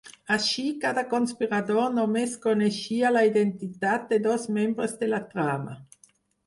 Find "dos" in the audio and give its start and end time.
4.29-4.53